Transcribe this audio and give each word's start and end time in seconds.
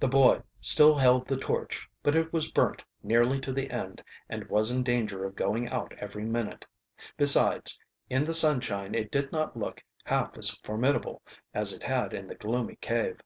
The 0.00 0.08
boy 0.08 0.42
still 0.60 0.96
held 0.96 1.28
the 1.28 1.36
torch, 1.36 1.88
but 2.02 2.16
it 2.16 2.32
was 2.32 2.50
burnt 2.50 2.82
nearly 3.04 3.40
to 3.42 3.52
the 3.52 3.70
end 3.70 4.02
and 4.28 4.42
was 4.50 4.72
in 4.72 4.82
danger 4.82 5.24
of 5.24 5.36
going 5.36 5.68
out 5.68 5.94
every 6.00 6.24
minute. 6.24 6.66
Besides, 7.16 7.78
in 8.10 8.24
the 8.24 8.34
sunshine 8.34 8.92
it 8.96 9.12
did 9.12 9.30
not 9.30 9.56
look 9.56 9.84
half 10.02 10.36
as 10.36 10.50
formidable 10.64 11.22
as 11.54 11.72
it 11.72 11.84
had 11.84 12.12
in 12.12 12.26
the 12.26 12.34
gloomy 12.34 12.74
cave. 12.80 13.18